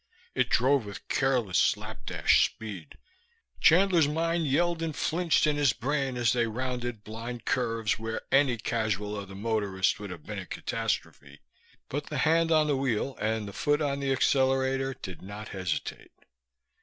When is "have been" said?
10.09-10.39